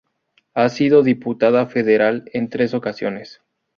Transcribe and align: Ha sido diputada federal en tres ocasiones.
Ha 0.55 0.69
sido 0.69 1.03
diputada 1.03 1.67
federal 1.67 2.23
en 2.33 2.49
tres 2.49 2.73
ocasiones. 2.73 3.43